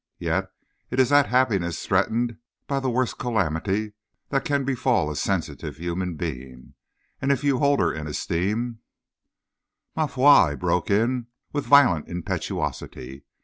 Yet 0.17 0.49
is 0.89 1.09
that 1.09 1.27
happiness 1.27 1.85
threatened 1.85 2.39
by 2.65 2.79
the 2.79 2.89
worst 2.89 3.19
calamity 3.19 3.93
that 4.29 4.43
can 4.45 4.63
befall 4.65 5.11
a 5.11 5.15
sensitive 5.15 5.77
human 5.77 6.15
being, 6.15 6.73
and 7.21 7.31
if 7.31 7.43
you 7.43 7.59
hold 7.59 7.79
her 7.81 7.93
in 7.93 8.07
esteem" 8.07 8.79
"Ma 9.95 10.07
foi!" 10.07 10.49
he 10.49 10.55
broke 10.55 10.89
in, 10.89 11.27
with 11.53 11.65
violent 11.67 12.07
impetuosity. 12.07 13.25